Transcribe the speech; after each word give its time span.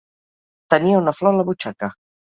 Tenia 0.75 1.01
una 1.03 1.13
flor 1.19 1.33
a 1.33 1.39
la 1.41 1.45
butxaca. 1.51 1.95